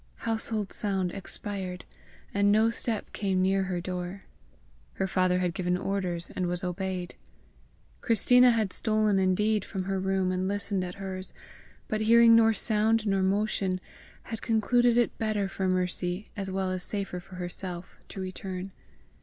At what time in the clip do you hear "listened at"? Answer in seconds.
10.47-10.95